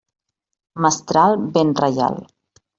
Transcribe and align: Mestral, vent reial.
Mestral, 0.85 1.37
vent 1.59 1.77
reial. 1.85 2.21